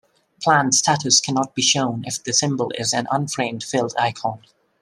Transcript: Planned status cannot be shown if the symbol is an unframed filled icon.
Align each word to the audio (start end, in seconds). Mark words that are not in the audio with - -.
Planned 0.41 0.73
status 0.73 1.21
cannot 1.21 1.53
be 1.53 1.61
shown 1.61 2.01
if 2.07 2.23
the 2.23 2.33
symbol 2.33 2.71
is 2.73 2.91
an 2.91 3.07
unframed 3.11 3.63
filled 3.63 3.93
icon. 3.99 4.41